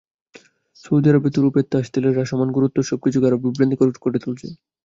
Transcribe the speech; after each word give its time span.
Saudi 0.83 1.07
আরবের 1.11 1.31
তুরুপের 1.35 1.65
তাস 1.71 1.85
তেলের 1.93 2.15
হ্রাসমান 2.15 2.49
গুরুত্ব 2.53 2.77
সবকিছুকে 2.89 3.27
আরও 3.29 3.41
বিভ্রান্তিকর 3.43 3.87
করে 4.03 4.17
তুলছে। 4.23 4.47